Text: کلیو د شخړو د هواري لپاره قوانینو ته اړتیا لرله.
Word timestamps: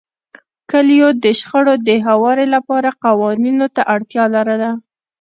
کلیو 0.71 1.09
د 1.23 1.25
شخړو 1.39 1.73
د 1.87 1.89
هواري 2.07 2.45
لپاره 2.55 2.89
قوانینو 3.05 3.65
ته 3.75 3.81
اړتیا 3.95 4.23
لرله. 4.35 4.71